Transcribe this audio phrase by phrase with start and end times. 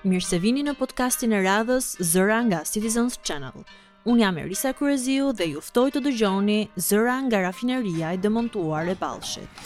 [0.00, 3.66] Mirë se vini në podcastin e radhës Zëra nga Citizens Channel.
[4.08, 9.60] Unë jam Erisa Kureziu dhe juftoj të dëgjoni Zëra nga rafineria e demontuar e balshit.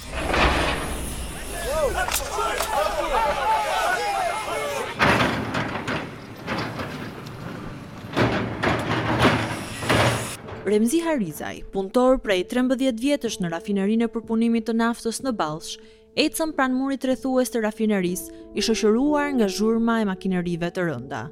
[10.64, 15.78] Remzi Harizaj, punëtor prej 13 vjetësh në rafinerinë e përpunimit të naftës në Ballsh,
[16.14, 21.24] ecën pran murit të rëthues të rafineris, i shoqëruar nga zhurma e makinerive të rënda.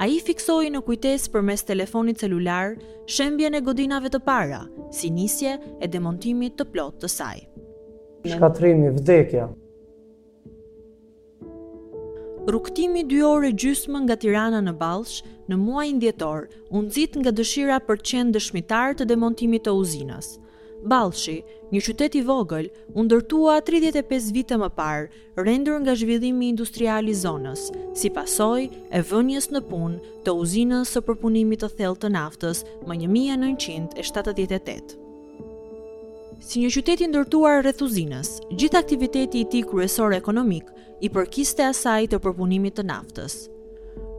[0.00, 2.74] A i fiksoj në kujtes për mes telefonit celular
[3.08, 4.62] shembje në godinave të para,
[4.92, 7.42] si nisje e demontimit të plot të saj.
[8.26, 9.50] Shkatrimi, vdekja.
[12.46, 18.02] Rukëtimi dy ore gjysmë nga Tirana në Balsh, në muaj ndjetor, unëzit nga dëshira për
[18.08, 20.34] qenë dëshmitar të demontimit të uzinës.
[20.84, 21.40] Balshi,
[21.72, 25.08] një qytet i vogël, u ndërtua 35 vite më parë,
[25.40, 31.02] rendur nga zhvillimi industrial i zonës, si pasoj e vënjës në punë të uzinës së
[31.08, 35.02] përpunimit të thellë të naftës më 1978.
[36.46, 40.68] Si një qytet i ndërtuar rreth uzinës, gjithë aktiviteti i tij kryesor ekonomik
[41.00, 43.46] i përkiste asaj të përpunimit të naftës.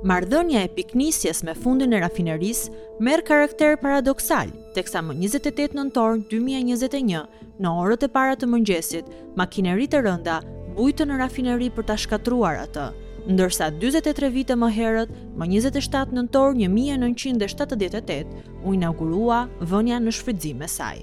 [0.06, 2.68] Mardhënja e piknisjes me fundin e rafineris
[3.02, 7.24] merë karakter paradoksal, teksa më 28 nëntor 2021,
[7.58, 10.36] në orët e para të mëngjesit, makinerit e rënda
[10.78, 12.86] bujtë në rafineri për ta shkatruar atë,
[13.32, 20.74] ndërsa 23 vite më herët, më 27 nëntor 1978, u inaugurua vënja në shfridzime e
[20.78, 21.02] saj.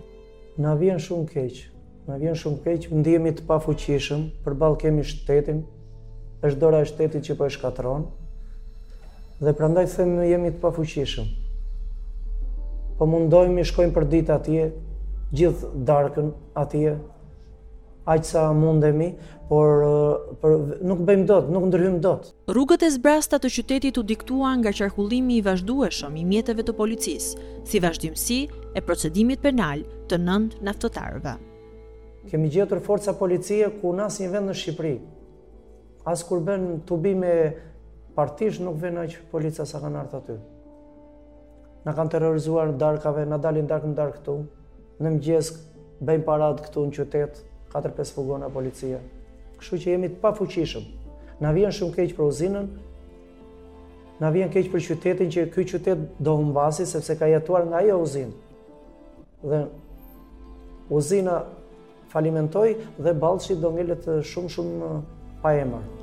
[0.56, 1.67] Në vjen shumë keqë,
[2.12, 5.65] në vjen shumë keqë, ndihemi të pafuqishëm, për balë kemi shtetin,
[6.47, 8.12] është dora e shtetit që për po shkatronë,
[9.40, 11.28] dhe prandaj themi me jemi të pafuqishëm.
[12.98, 14.68] Po mundojmë i shkojmë për ditë atje,
[15.34, 16.28] gjithë darkën
[16.60, 16.92] atje,
[18.14, 19.14] aq sa mundemi,
[19.48, 19.82] por,
[20.42, 20.54] por
[20.84, 22.28] nuk bëjmë dot, nuk ndërhyjmë dot.
[22.52, 27.42] Rrugët e zbrasta të qytetit u diktuan nga qarkullimi i vazhdueshëm i mjeteve të policisë,
[27.64, 28.38] si vazhdimsi
[28.76, 29.82] e procedimit penal
[30.12, 31.34] të nënd naftotarëve.
[32.30, 34.94] Kemi gjetur forca policie ku në asnjë vend në Shqipëri.
[36.09, 37.34] As kur bën tubime
[38.14, 40.36] partish nuk vjen aq policia sa kanë ardhur aty.
[41.84, 44.36] Na kanë terrorizuar darkave, na dalin dark në dark këtu.
[45.02, 45.50] Në mëngjes
[46.06, 47.41] bën paradë këtu në qytet,
[47.74, 49.00] katër 5 fugona policie.
[49.58, 50.86] Kështu që jemi të pafuqishëm.
[51.42, 52.69] Na vjen shumë keq për uzinën.
[54.22, 57.98] Na vjen keq për qytetin që ky qytet do humbasi sepse ka jetuar nga ajo
[58.04, 58.38] uzinë.
[59.50, 59.64] Dhe
[60.94, 61.41] uzina
[62.14, 64.94] falimentoi dhe ballshi do ngelet shumë shumë
[65.42, 66.03] pa emër.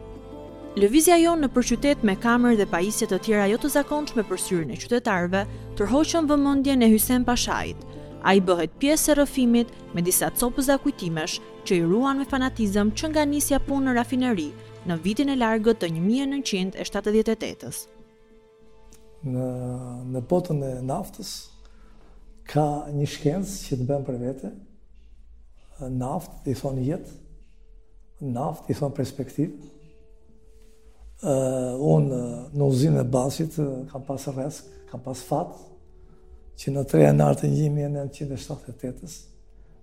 [0.80, 4.70] Lëvizja jon në përqytet me kamër dhe pajisjet të tjera jo të zakonshme për syrin
[4.72, 5.42] e qytetarëve,
[5.76, 7.76] tërhoqën vëmendjen e Hysen Pashait.
[8.24, 13.10] Ai bëhet pjesë e rrëfimit me disa copëz akujtimesh që i ruan me fanatizëm që
[13.12, 14.46] nga nisja punë në rafineri
[14.88, 17.68] në vitin e largët të 1978
[19.28, 19.50] Në,
[20.14, 21.34] në botën e naftës
[22.52, 22.64] ka
[22.96, 24.54] një shkencë që të bëmë për vete,
[26.00, 27.20] naftë i thonë jetë,
[28.34, 29.68] naftë i thonë perspektivë,
[31.22, 32.20] unë
[32.58, 33.56] në uzinë e basit
[33.92, 35.54] kam pas resk, kam pas fat,
[36.58, 39.14] që në tre e nartë një në 1978-ës,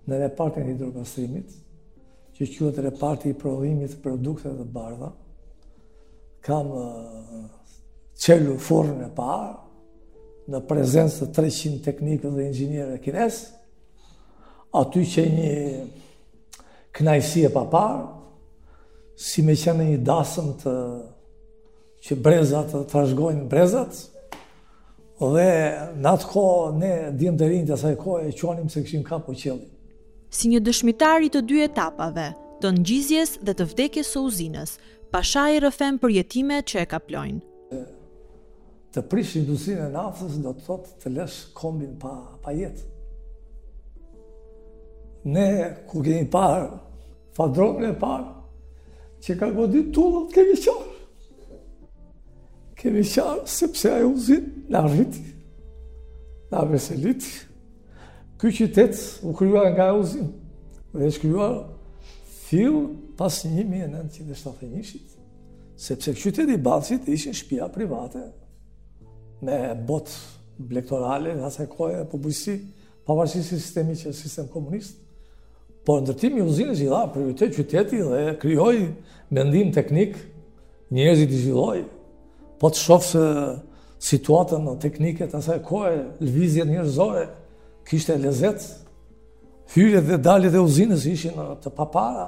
[0.07, 1.53] në repartin e hidrogastrimit,
[2.35, 5.09] që që të reparti i provimit të produkte dhe bardha,
[6.45, 9.49] kam uh, forën e parë,
[10.49, 13.43] në prezencë të 300 teknikë dhe inxinjere kinesë,
[14.79, 18.03] aty që një knajësie e paparë,
[19.19, 20.73] si me qenë një dasëm të
[22.03, 23.97] që brezat të trashgojnë brezat,
[25.19, 25.47] dhe
[25.99, 26.43] në atë ko,
[26.79, 29.65] ne dhjem të rinjë të saj ko e qonim se këshim ka po qëllë.
[30.31, 32.29] Si një dëshmitari të dy etapave,
[32.61, 34.77] të ngjizjes dhe të vdekjes së uzinës,
[35.09, 37.79] Pasha i rëfem për jetime që e kaplojnë.
[38.93, 42.11] Të prish industrinë e naftës do të thotë të lesh kombin pa,
[42.45, 42.83] pa jetë.
[45.33, 45.47] Ne,
[45.89, 46.69] ku kemi parë,
[47.33, 48.29] fa drogën e parë,
[49.25, 50.93] që ka godit tullë të kemi qonë
[52.79, 55.23] kemi qarë sepse ajo zinë në arriti,
[56.51, 57.31] në abeseliti.
[58.39, 60.35] Ky qytet u kryuar nga ajo zinë.
[60.95, 61.55] Dhe e shkryuar
[62.47, 62.83] fillë
[63.19, 65.05] pas një mjë
[65.79, 68.19] Sepse kë qitetë i balsit ishin shpia private
[69.47, 69.55] me
[69.87, 70.11] botë
[70.67, 72.55] blektorale, nga asaj kohë e përbujësi,
[73.07, 74.97] përbërësi si sistemi që e sistem komunistë.
[75.87, 78.75] Por ndërtim i uzinë zhjitha, prioritet qyteti dhe kryoj
[79.31, 80.19] mendim teknik,
[80.91, 81.79] njerëzit i zhjithoj,
[82.59, 83.29] po të shofë se
[84.09, 87.27] situatën në tekniket, asaj kohë, lëvizje kështë
[87.89, 88.61] kishte lezet,
[89.73, 92.27] hyrët dhe dalit dhe uzinës ishin uh, të papara,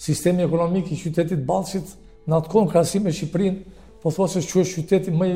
[0.00, 1.84] sistemi ekonomik i qytetit balqit,
[2.24, 3.58] në atë konë krasime Shqiprin,
[4.00, 5.28] po thosë se që është qytetit më,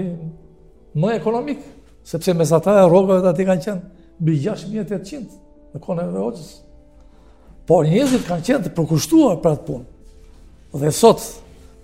[0.98, 1.60] më ekonomik,
[2.08, 6.48] sepse me sata e rogëve të ati kanë qenë bi 6.800 në kone dhe hoqës.
[7.68, 9.86] Por njëzit kanë qenë të përkushtuar për atë punë,
[10.80, 11.26] dhe sot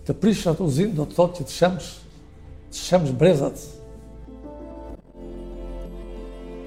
[0.08, 1.92] të prishat uzin do të thotë që të shemsh
[2.74, 3.60] shëmë brezat.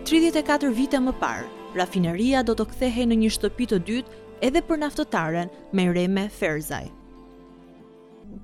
[0.07, 4.79] 34 vite më parë, rafineria do të kthehej në një shtëpi të dytë edhe për
[4.85, 6.87] naftotaren me reme Ferzaj.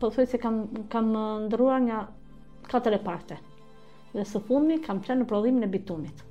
[0.01, 0.57] Po thuj se kam,
[0.91, 1.13] kam
[1.47, 2.01] ndëruar nga
[2.67, 3.39] katër parte.
[4.13, 6.25] Dhe së fundmi kam qenë në prodhimin e bitumit.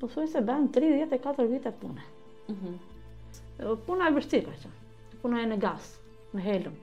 [0.00, 2.04] Po thuj se ben 34 vite pune.
[2.48, 2.78] Mm
[3.58, 4.52] e Puna e vështirë,
[5.20, 5.88] puna e në gas,
[6.32, 6.74] në helëm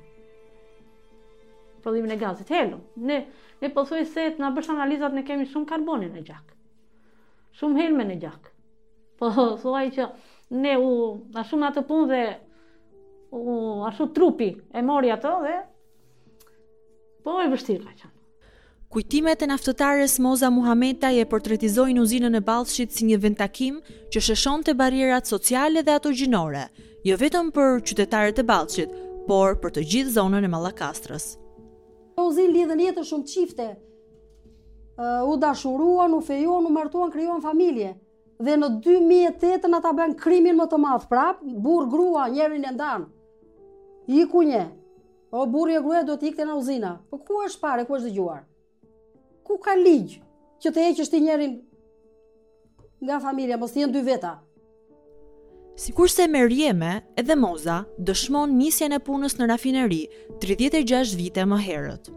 [1.86, 2.82] prodhimin e gazit helum.
[2.96, 3.28] Ne
[3.62, 6.54] ne po se na bësh analizat ne kemi shumë karbonin në gjak.
[7.60, 8.50] Shumë helme në gjak.
[9.22, 9.30] Po
[9.64, 10.10] thuaj që
[10.64, 10.90] ne u
[11.38, 12.24] na shumë atë punë dhe
[13.32, 15.54] u ashtu trupi e mori atë dhe
[17.26, 18.12] po e vështirë ka qenë.
[18.96, 23.82] Kujtimet e naftotares Moza Muhameta e portretizojnë uzinën e balshit si një ventakim
[24.14, 26.68] që sheshon të barierat sociale dhe ato gjinore,
[27.04, 28.96] jo vetëm për qytetarët e balshit,
[29.28, 31.34] por për të gjithë zonën e Malakastrës.
[32.16, 33.68] Po u zin lidhën shumë çifte.
[35.28, 37.94] U dashuruan, u fejuan, u martuan, krijuan familje.
[38.40, 43.06] Dhe në 2008 ata bën krimin më të madh prap, burr grua, njërin e ndan.
[44.22, 44.64] I ku një.
[45.36, 46.92] O, burri e gruaja duhet të në uzina.
[47.12, 48.44] Po ku është pare, ku është dëgjuar?
[49.44, 50.20] Ku ka ligj
[50.64, 51.56] që të heqësh i njërin
[53.06, 54.36] nga familja, mos të jenë dy veta?
[55.76, 56.90] Si kurse me rjeme,
[57.20, 57.74] edhe Moza
[58.08, 59.98] dëshmon njësjen e punës në rafineri
[60.46, 62.08] 36 vite më herët.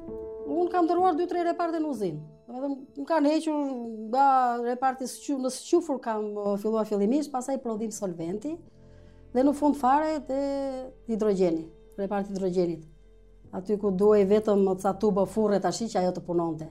[0.47, 2.21] Unë kam dëruar 2-3 reparte në uzinë.
[2.55, 2.71] Edhe
[3.01, 3.59] më kanë hequr
[4.13, 4.27] nga
[4.63, 6.29] reparti së qufur, në qufur kam
[6.63, 8.55] filluar fillimisht, pasaj prodhim solventi
[9.35, 10.39] dhe në fund fare të
[11.11, 11.67] hidrogeni,
[11.99, 12.87] reparti hidrogenit.
[13.59, 16.71] Aty ku duaj vetëm të sa tubë furre të ashtë që ajo të punonte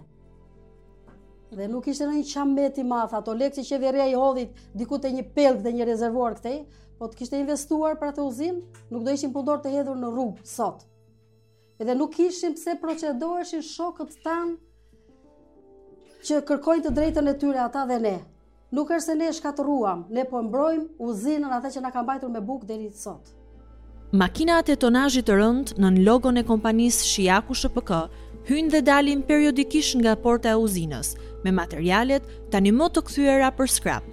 [1.56, 4.98] dhe nuk ishte në një qamet i madh ato lekë që qeveria i hodhit diku
[5.00, 6.62] te një pelk dhe një rezervuar këtej,
[7.00, 8.62] po të kishte investuar për atë uzin,
[8.92, 10.84] nuk do ishin pëndor të hedhur në rrugë sot.
[11.80, 14.56] Edhe nuk kishim pse procedoheshin shokët tan
[16.26, 18.16] që kërkojnë të drejtën e tyre ata dhe ne.
[18.74, 22.42] Nuk është se ne shkatëruam, ne po mbrojmë uzinën atë që na ka mbajtur me
[22.44, 23.30] bukë deri sot.
[24.12, 27.90] Makinat e tonazhit të rënd në logon e kompanisë Shiaku SHPK
[28.48, 31.14] hynë dhe dalin periodikisht nga porta e uzinës,
[31.44, 34.06] me materialet tani më të këthyera për skrap.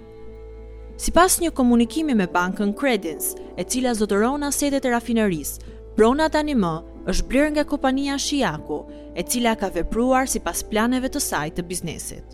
[0.99, 5.57] Si pas një komunikimi me bankën Credence, e cila zotëron asetet e rafineris,
[5.95, 6.73] prona tani më
[7.11, 8.81] është blerë nga kompania Shiaku,
[9.15, 12.25] e cila ka vepruar si pas planeve të saj të biznesit.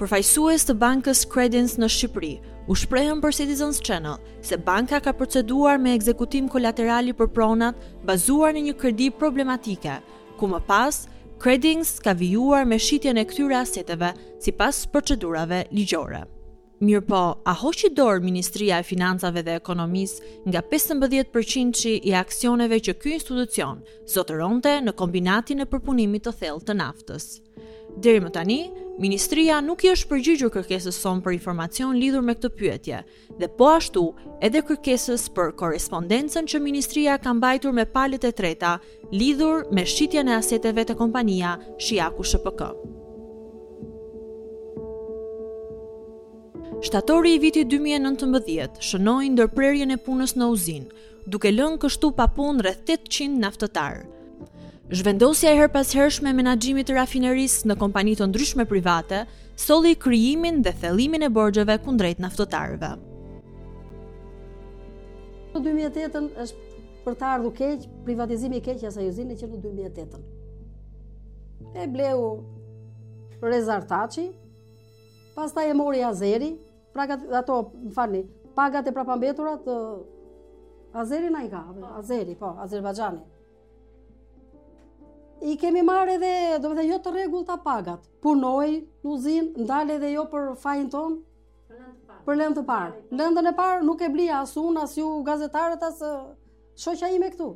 [0.00, 2.34] Përfajsues të bankës Credence në Shqipëri,
[2.72, 7.76] u shprehen për Citizens Channel se banka ka proceduar me ekzekutim kolaterali për pronat
[8.08, 9.98] bazuar në një kredi problematike,
[10.38, 11.02] ku më pas
[11.40, 14.10] Credings ka vijuar me shqitjen e këtyre aseteve
[14.44, 16.26] si pas procedurave ligjore.
[16.84, 22.94] Mirë po, a hoqi dorë Ministria e Financave dhe Ekonomisë nga 15% i aksioneve që
[23.00, 23.80] ky institucion
[24.14, 27.28] zotëronte në kombinatin e përpunimit të thellë të naftës.
[28.04, 28.60] Deri më tani,
[29.00, 32.98] Ministria nuk i është përgjigjur kërkesës son për informacion lidhur me këtë pyetje,
[33.40, 34.02] dhe po ashtu
[34.44, 38.74] edhe kërkesës për korespondencën që Ministria ka mbajtur me palet e treta
[39.10, 41.54] lidhur me shqitja në aseteve të kompania
[41.86, 42.68] Shiaku Shpk.
[46.84, 50.86] Shtatori i vitit 2019 shënoi ndërprerjen e punës në uzinë,
[51.26, 54.06] duke lënë kështu papun rreth 800 naftëtarë.
[54.92, 59.20] Zhvendosja e her pas hershme menagjimit të rafineris në kompani të ndryshme private,
[59.54, 62.88] soli kryimin dhe thelimin e borgjeve kundrejt naftotarëve.
[65.54, 66.66] Në 2008-ën është
[67.06, 70.26] për të ardhu keqë, privatizimi keqë a juzinë e që në 2008-ën.
[71.78, 72.26] E bleu
[73.54, 74.26] rezartaci,
[75.38, 76.50] pas ta e mori azeri,
[76.90, 78.24] pra ka ato, më farni,
[78.58, 79.74] pagat e prapambetura të
[81.04, 81.62] azeri na i ka,
[82.02, 83.24] azeri, po, Azerbajgjani
[85.48, 86.30] i kemi marrë edhe,
[86.62, 88.04] do të dhe jo të regull të pagat.
[88.24, 91.14] Punoi në uzin, ndale edhe jo për fajin ton.
[92.26, 92.98] Për lëndë të parë.
[93.08, 93.80] Për lëndën e parë.
[93.88, 96.16] nuk e blia as unë as ju gazetarët as eh,
[96.82, 97.46] shoqja ime këtu.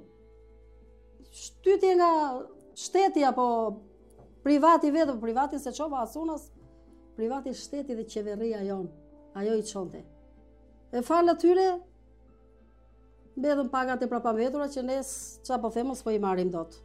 [1.34, 2.08] Shtytje nga
[2.84, 3.44] shteti apo
[4.44, 6.48] privati vetëm po privati se çova as unë as
[7.16, 8.88] privati shteti dhe qeveria jon.
[9.34, 10.00] Ajo i çonte.
[10.94, 11.68] E fal atyre
[13.36, 14.98] bedhën pagat e prapavetura që ne
[15.58, 16.80] po themos po i marrim dot.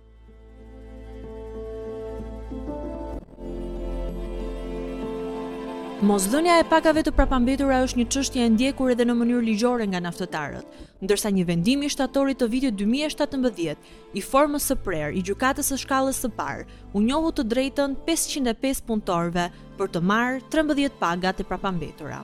[5.99, 9.99] Mosdhënia e pagave të prapambetura është një çështje e ndjekur edhe në mënyrë ligjore nga
[9.99, 13.83] naftëtarët, ndërsa një vendim i Shtatorit të vitit 2017,
[14.15, 16.63] i formës së prerë, i gjykatës së shkallës së parë,
[16.95, 22.21] u njohu të drejtën 505 punëtorve për të marë 13 paga të prapambetura.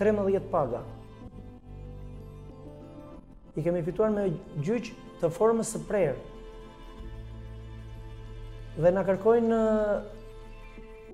[0.00, 0.80] 13 paga.
[3.52, 4.30] I kemi fituar me
[4.64, 4.88] gjyq
[5.20, 6.18] të formës së prerë.
[8.80, 9.60] Dhe na kërkojnë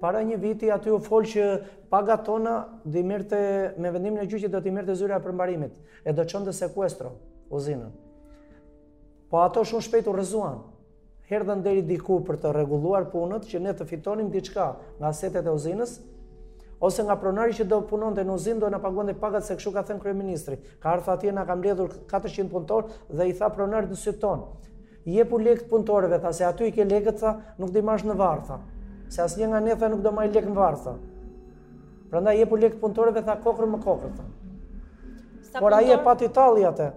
[0.00, 1.44] para një viti aty u fol që
[1.92, 2.54] paga tona
[2.84, 3.40] do merrte
[3.78, 7.12] me vendimin e gjyqit do të merrte zyra për përmbarimit e do çon të sekuestro
[7.52, 7.90] uzinën.
[9.30, 10.62] Po ato shumë shpejt u rrezuan.
[11.30, 15.52] Herdhën deri diku për të rregulluar punët që ne të fitonim diçka nga setet e
[15.54, 15.98] uzinës
[16.80, 19.82] ose nga pronari që do punonte në uzinë do na paguante pagat se kështu ka
[19.90, 20.56] thënë kryeministri.
[20.80, 22.88] Ka ardhur atje na ka mbledhur 400 punëtor
[23.20, 24.46] dhe i tha pronarit në syton.
[25.04, 28.42] Jepu lekët punëtorëve, tha se aty i ke lekët, tha, nuk di marrësh në varr,
[28.48, 28.56] tha
[29.10, 30.92] se asnjë nga ne nuk do më lek në varr tha.
[32.10, 34.30] Prandaj jepu lek punëtorëve tha kokrë më kokrë thon.
[35.60, 36.88] Por ai e pati tallje atë.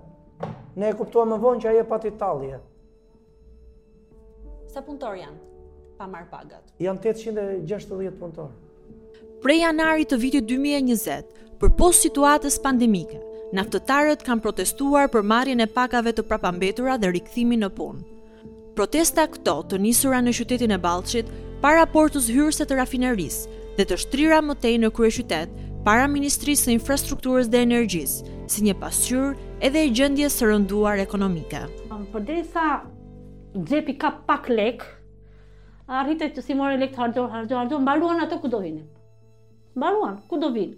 [0.78, 2.60] Ne e kuptuam më vonë që ai e pati tallje.
[4.74, 5.40] Sa punëtor janë?
[5.98, 6.62] Pa marr pagat.
[6.82, 8.52] Jan 860 punëtor.
[9.44, 13.18] Prej janarit të vitit 2020, për post situatës pandemike,
[13.58, 18.06] naftëtarët kanë protestuar për marrjen e pagave të prapambetura dhe rikthimin në punë.
[18.78, 21.30] Protesta këto të njësura në qytetin e Balqit
[21.64, 23.36] para portës hyrëse të rafineris
[23.78, 25.54] dhe të shtrira mëtej në krye qytet
[25.86, 29.30] para Ministrisë së Infrastrukturës dhe Energjisë si një pasqyrë
[29.68, 31.62] edhe e gjendjes së rënduar ekonomike.
[32.12, 32.66] Por derisa
[33.56, 34.84] xhepi ka pak lek,
[35.88, 38.84] arritet të si morë lek të hardo, hardo, hardo, mbaruan ato ku do vinim.
[39.80, 40.76] Mbaruan, ku do vinë.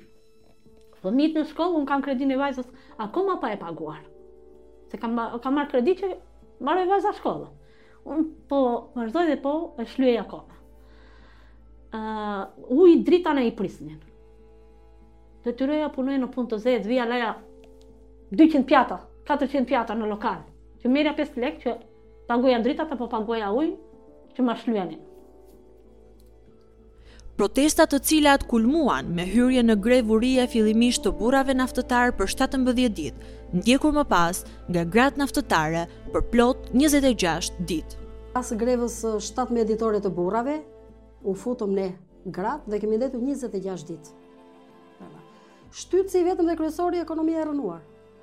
[1.02, 2.70] Fëmit në shkollë, unë kam kredin e vajzës,
[3.08, 4.04] akoma pa e paguar.
[4.94, 6.14] Se kam, kam marrë kredi që
[6.62, 7.50] marrë e vajzë a shkollë.
[8.06, 8.60] Unë po
[9.00, 10.52] vazhdoj dhe po e shluej akoma
[11.96, 13.98] ujë drita në i prisnin.
[15.46, 17.34] Dhe të reja punojë në punë të zezë, vija laja
[18.34, 19.00] 200 pjata,
[19.30, 20.42] 400 pjata në lokal.
[20.82, 21.76] Që merja 5 lekë që
[22.30, 23.76] pangoja drita apo po pangoja ujë
[24.36, 25.02] që ma shluenit.
[27.36, 32.92] Protestat të cilat kulmuan me hyrje në grevuri e fillimisht të burave naftëtarë për 17
[32.98, 35.82] ditë, ndjekur më pas nga gratë naftëtare
[36.14, 38.00] për plot 26 ditë.
[38.36, 40.58] Pas grevës 17 uh, ditore të burave,
[41.26, 41.88] u futëm ne
[42.36, 44.14] gratë dhe kemi ndetur 26 ditë.
[45.76, 47.82] Shtytësi vetëm dhe kryesori ekonomia e rënuar,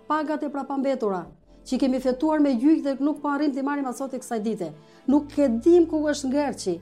[0.09, 1.23] pagat e prapambetura,
[1.69, 4.71] që kemi fetuar me gjyjtë dhe nuk po të i marim asot e kësaj dite,
[5.07, 6.75] nuk e dim ku është ngerë që,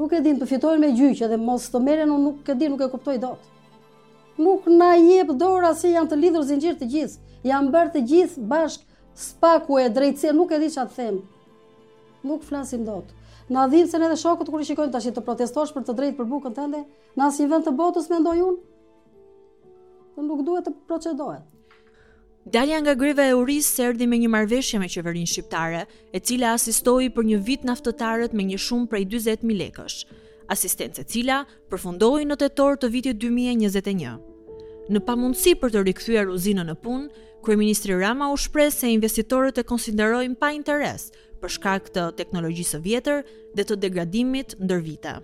[0.00, 2.74] nuk e dim të fitojnë me gjyjtë dhe mos të meren unë nuk e dim,
[2.74, 3.52] nuk e kuptoj do të.
[4.42, 8.46] Nuk na jebë dora si janë të lidhër zingjirë të gjithë, janë bërë të gjithë
[8.50, 11.20] bashkë, spaku e drejtësia, nuk e di që atë themë.
[12.26, 12.98] Nuk flasim do
[13.52, 15.94] Na dhinë se në edhe shokët kërë i shikojnë të ashtë të protestosh për të
[15.98, 18.58] drejtë për bukën të në asnjë vend të botës me ndoj unë,
[20.28, 21.44] nuk duhet të procedohet.
[22.54, 25.82] Dalja nga greve e urisë se erdi me një marveshje me qeverin shqiptare,
[26.12, 29.98] e cila asistoi për një vit naftotarët me një shumë prej 20.000 lekësh,
[30.52, 34.20] asistencë e cila përfundoi në tetor të vitit 2021.
[34.92, 37.06] Në pamundësi për të rikëthyar uzinën në punë,
[37.44, 41.10] Kryeministri Rama u shpre se investitorët e konsiderojnë pa interes
[41.42, 43.20] për shkak të teknologjisë vjetër
[43.56, 45.14] dhe të degradimit ndër vita.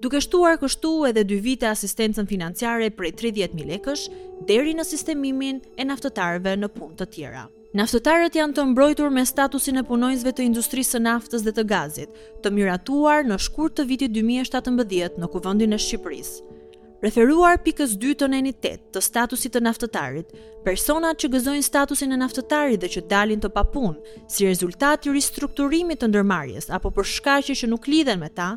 [0.00, 4.04] Duke shtuar kështu edhe dy vite asistencën financiare prej 30.000 lekësh
[4.50, 7.46] deri në sistemimin e naftëtarëve në punë të tjera.
[7.76, 12.12] Naftëtarët janë të mbrojtur me statusin e punojnësve të industrisë së naftës dhe të gazit,
[12.44, 16.55] të miratuar në shkurt të vitit 2017 në kuvëndin e Shqipërisë
[17.04, 20.30] referuar pikës 2 tonenit 8 të statusit të naftëtarit,
[20.64, 23.96] personat që gëzojnë statusin e naftëtarit dhe që dalin të papun
[24.28, 28.54] si rezultat i ristrukturimit të ndërmarjes apo për shkaqe që nuk lidhen me ta,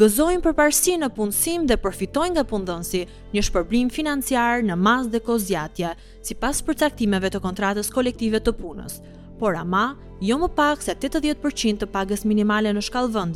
[0.00, 3.02] gëzojnë përparësi në punësim dhe përfitojnë nga punëdhënësi
[3.36, 5.92] një shpërblim financiar në mas dhe kozjatja
[6.24, 8.98] si pas përcaktimeve të kontratës kolektive të punës,
[9.38, 9.84] por ama
[10.24, 13.26] jo më pak se 80% të pagës minimale në shkallë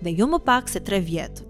[0.00, 1.44] dhe jo më pak se 3 vjet.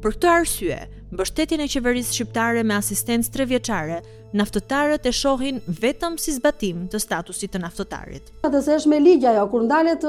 [0.00, 0.80] Për këtë arsye,
[1.12, 4.00] mbështetjen e qeverisë shqiptare me asistencë trevjeçare,
[4.38, 8.32] naftëtarët e shohin vetëm si zbatim të statusit të naftëtarit.
[8.42, 10.06] Dhe të është me ligja jo, kur ndalet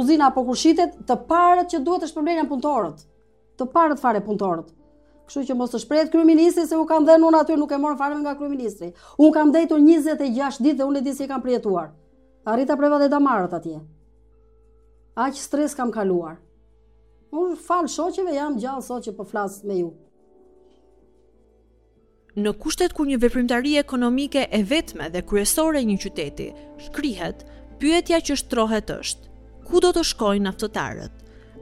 [0.00, 3.04] uzina apo kur shitet, të parët që duhet të problemin punëtorët,
[3.60, 4.72] të parët fare punëtorët.
[5.28, 7.98] Kështu që mos të shprehet kryeministri se u kam dhënë unë aty nuk e morën
[8.00, 8.88] fare nga kryeministri.
[9.20, 11.90] Unë kam dhënë 26 ditë dhe unë e di se e kam përjetuar.
[12.48, 13.76] Arrita prova dhe damarët atje.
[15.20, 16.38] Aq stres kam kaluar.
[17.28, 19.90] Unë fal shoqeve jam gjallë sot që po flas me ju.
[22.38, 26.44] Në kushtet kur një veprimtari ekonomike e vetme dhe kryesore një qyteti
[26.84, 27.40] shkrihet,
[27.80, 29.24] pyetja që shtrohet është:
[29.66, 31.14] Ku do të shkojnë naftotarët?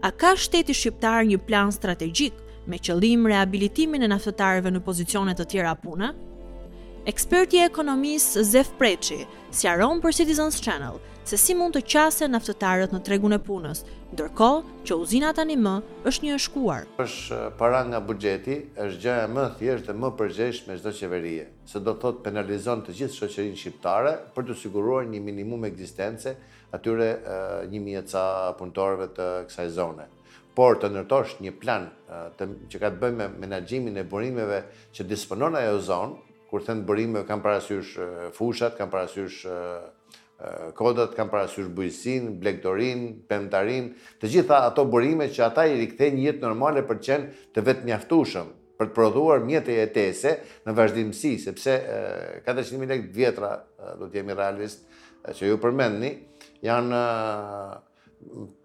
[0.06, 2.36] A ka shteti shqiptar një plan strategjik
[2.68, 6.12] me qëllim rehabilitimin e naftotarëve në pozicione të tjera pune?
[7.08, 9.22] Eksperti i ekonomisë Zef Preçi
[9.54, 13.80] sqaron për Citizens Channel se si mund të qasen naftëtarët në tregun e punës,
[14.12, 14.50] ndërko
[14.86, 15.72] që uzina tani më
[16.06, 16.84] është një shkuar.
[17.02, 21.80] është para nga bugjeti, është gjëja më thjeshtë dhe më përgjesh me zdo qeverie, se
[21.82, 26.36] do thotë penalizon të gjithë shoqerin shqiptare për të siguruar një minimum eksistence
[26.70, 27.08] atyre
[27.74, 28.22] një mjë ca
[28.58, 30.06] punëtorve të kësaj zone.
[30.54, 31.90] Por të nërtosh një plan
[32.38, 34.62] të, që ka të bëjmë me menagjimin e burimeve
[34.94, 36.16] që disponon ajo zonë,
[36.50, 37.98] kur thënë burimeve kam parasysh
[38.38, 39.42] fushat, kam parasysh
[40.76, 43.88] kodat kanë parasysh bujësin, blektorin, pëmëtarin,
[44.20, 47.86] të gjitha ato burime që ata i rikëthe një jetë normale për qenë të vetë
[47.88, 50.34] mjaftushëm për të prodhuar mjetë e jetese
[50.66, 51.78] në vazhdimësi, sepse
[52.44, 53.50] 400.000 lekë vjetra,
[53.96, 54.84] do t'jemi realist,
[55.24, 56.10] që ju përmendni,
[56.66, 57.00] janë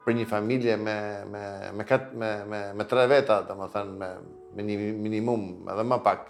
[0.04, 0.98] për një familje me,
[1.32, 4.12] me, me, me, tre veta, me,
[4.60, 6.28] me një minimum, edhe më pak,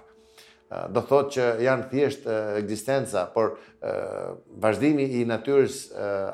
[0.92, 2.28] do thot që janë thjesht
[2.62, 3.58] ekzistenca, por
[4.64, 5.82] vazhdimi i natyrës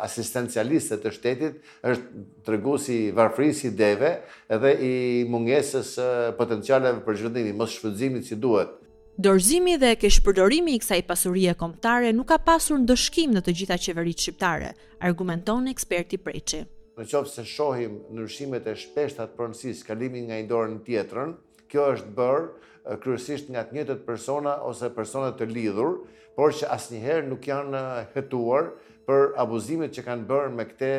[0.06, 4.12] asistencialiste të shtetit është të regu si varfri si deve
[4.54, 4.94] edhe i
[5.30, 5.96] mungesës
[6.38, 8.76] potencialeve për gjëndimi, mos shpëtzimit si duhet.
[9.18, 13.56] Dorzimi dhe kesh përdorimi i kësaj pasurie komptare nuk ka pasur në dëshkim në të
[13.62, 16.68] gjitha qeverit shqiptare, argumenton eksperti preqe.
[16.98, 21.34] Në qopë se shohim nërshimet e shpeshtat përënsis, kalimin nga i dorën tjetërën,
[21.72, 25.98] kjo është bërë kryesisht nga të njëjtët persona ose persona të lidhur,
[26.38, 27.82] por që asnjëherë nuk janë
[28.14, 28.70] hetuar
[29.08, 30.92] për abuzimet që kanë bërë me këtë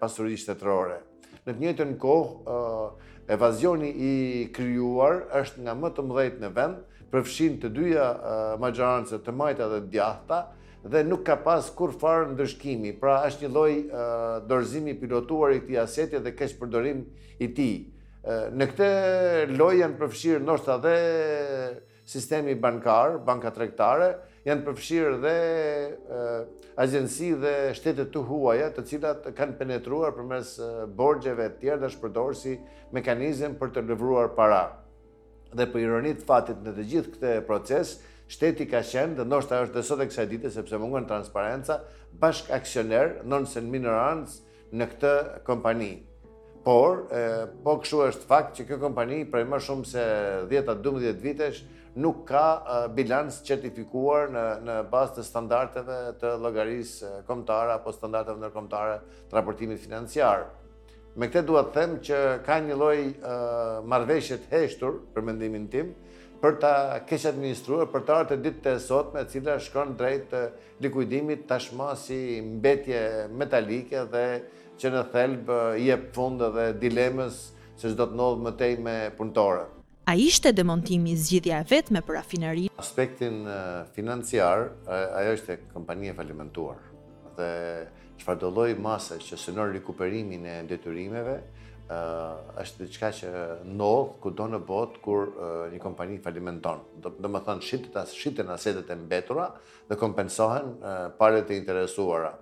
[0.00, 1.00] pasuri shtetërore.
[1.46, 2.58] Në të njëjtën kohë,
[3.34, 4.12] evazioni i
[4.56, 6.78] krijuar është nga më të mëdhejt në vend,
[7.12, 8.06] përfshin të dyja
[8.60, 10.40] majorancë të majta dhe të djathta
[10.88, 14.02] dhe nuk ka pas kur farë ndërshkimi, pra është një lojë
[14.48, 17.02] dorëzimi pilotuar i këti asetje dhe kesh përdorim
[17.44, 17.70] i ti.
[18.26, 18.86] Në këte
[19.58, 20.94] lojë janë përfshirë nështë dhe
[22.10, 24.08] sistemi bankar, banka trektare,
[24.46, 25.36] janë përfshirë dhe
[26.82, 30.50] agjensi dhe shtetet të huaja, të cilat kanë penetruar për mes
[30.98, 32.56] borgjeve të tjerë dhe shpërdorë si
[32.96, 34.62] mekanizm për të lëvruar para.
[35.54, 37.94] Dhe për ironit fatit në të gjithë këte proces,
[38.28, 41.80] shteti ka qenë dhe nështë është dhe sot e kësa dite, sepse mungën transparenca,
[42.18, 44.42] bashkë aksioner, non-sen minorans,
[44.74, 45.14] në këtë
[45.48, 46.07] kompanijë
[46.68, 47.00] por
[47.64, 50.02] po kështu është fakt që kjo kompani prej më shumë se
[50.50, 51.60] 10-12 vitesh
[51.98, 52.42] nuk ka
[52.92, 56.92] bilans certifikuar në, në bazë të standarteve të logaris
[57.30, 58.98] komtare apo standarteve nërkomtare
[59.30, 60.44] të raportimit financiar.
[61.18, 62.98] Me këte duhet të them që ka një loj
[63.90, 65.94] marveshjet heshtur, për mendimin tim,
[66.42, 66.74] për ta
[67.08, 70.36] kesh administruar, për ta e ditë të esot me cila shkon drejt
[70.84, 72.20] likuidimit tashma si
[72.58, 73.06] mbetje
[73.40, 74.26] metalike dhe
[74.78, 77.38] që në thelbë jep fund edhe dilemës
[77.78, 79.74] se që do të nodhë më tej me punëtorët.
[80.08, 82.66] A ishte demontimi zgjidhja e vetë me për afinëri?
[82.80, 83.42] Aspektin
[83.96, 86.78] financiar, ajo është e kompanije falimentuar.
[87.36, 87.50] Dhe
[88.18, 91.36] që do loj masë që sënër rikuperimin e detyrimeve,
[91.88, 93.28] është është diçka që
[93.74, 95.30] ndodh kudo në botë kur
[95.72, 96.80] një kompani falimenton.
[97.02, 98.16] Do, do më thënë shitet as
[98.56, 99.46] asetet e mbetura
[99.88, 100.72] dhe kompensohen
[101.20, 102.32] paret e interesuara.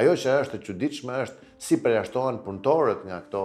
[0.00, 3.42] Ajo që është e çuditshme është si përjashtohen punëtorët nga këto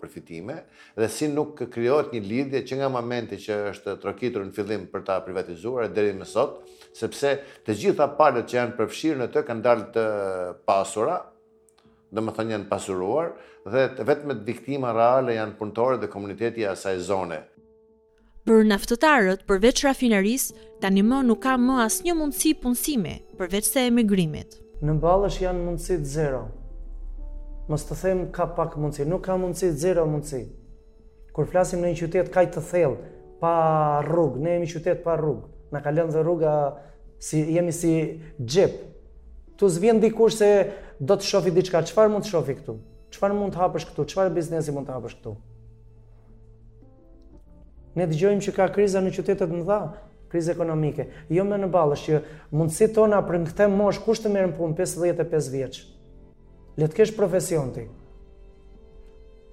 [0.00, 0.56] përfitime
[0.96, 5.04] dhe si nuk krijohet një lidhje që nga momenti që është trokitur në fillim për
[5.08, 6.60] ta privatizuar deri më sot,
[6.96, 7.34] sepse
[7.66, 10.06] të gjitha palët që janë përfshirë në të kanë dalë të
[10.68, 11.18] pasura,
[12.10, 13.32] dhe më thënë janë pasuruar,
[13.72, 17.40] dhe të vetë viktima reale janë punëtorët dhe komuniteti asaj zone.
[18.48, 20.48] Për naftëtarët, përveç rafineris,
[20.82, 24.56] tani më nuk ka më asë një mundësi punësime, përveç se emigrimit.
[24.80, 26.46] Në balësh janë mundësit zero,
[27.70, 30.42] mos të them ka pak mundësi, nuk ka mundësi, zero mundësi.
[31.34, 33.10] Kur flasim në një qytet kaj të thellë,
[33.42, 33.52] pa
[34.08, 36.54] rrugë, ne jemi qytet pa rrugë, na ka lënë dhe rruga
[37.22, 37.92] si jemi si
[38.42, 38.74] xhep.
[39.58, 40.48] Tu zvien dikush se
[40.98, 42.74] do të shofi diçka, çfarë mund të shofi këtu?
[43.14, 44.08] Çfarë mund të hapësh këtu?
[44.10, 45.36] Çfarë biznesi mund të hapësh këtu?
[48.00, 49.80] Ne dëgjojmë që ka kriza në qytetet të mëdha,
[50.32, 51.06] krizë ekonomike.
[51.34, 52.20] Jo më në ballësh që
[52.56, 55.82] mundësitë tona për në këtë mosh kush të në punë 55 vjeç
[56.78, 57.86] le të kesh profesion ti.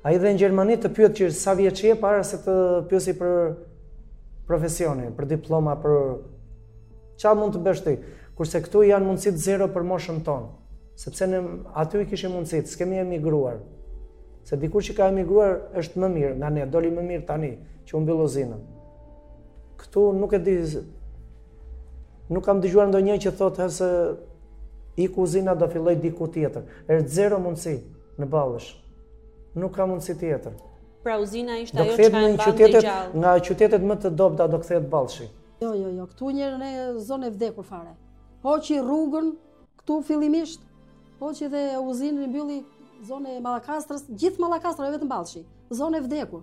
[0.06, 2.54] A i dhe në Gjermani të pyët që sa vjeqe e para se të
[2.92, 3.32] pyësi për
[4.48, 5.96] profesionin, për diploma, për
[7.22, 7.96] qa mund të bështi,
[8.38, 10.52] kurse këtu janë mundësit zero për moshën tonë,
[11.02, 11.42] sepse në
[11.82, 13.58] aty i kishim mundësit, s'kemi emigruar,
[14.48, 17.54] se dikur që ka emigruar është më mirë nga ne, doli më mirë tani,
[17.88, 18.64] që unë bëllu
[19.78, 20.54] Këtu nuk e di,
[22.34, 23.88] nuk kam dëgjuar ndonjë që thotë se
[24.98, 26.64] i kuzina do filloj diku tjetër.
[26.88, 27.74] Është er zero mundësi
[28.18, 28.70] në ballësh.
[29.62, 30.56] Nuk ka mundësi tjetër.
[31.06, 34.90] Pra uzina ishte ajo që ka në qytetet nga qytetet më të dobta do kthehet
[34.94, 35.30] ballshi.
[35.62, 36.08] Jo, jo, jo.
[36.12, 36.72] këtu një në
[37.10, 37.94] zonë e vdekur fare.
[38.74, 39.32] i rrugën
[39.82, 40.62] këtu fillimisht.
[41.20, 42.58] Hoqi dhe uzinë i mbylli
[43.08, 45.46] zonë e Mallakastrës, gjithë Mallakastra jo vetëm ballshi.
[45.70, 46.42] Zonë e vdekur.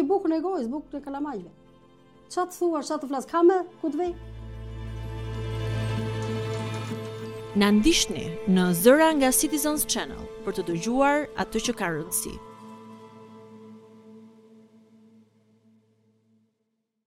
[0.00, 1.50] i bukën e gojës, bukën e kalamajve.
[2.30, 3.26] Çfarë thua, çfarë të flas?
[3.32, 4.12] Kamë ku të vej?
[7.60, 12.34] në ndishtëni në zëra nga Citizens Channel për të dëgjuar atë që ka rëndësi.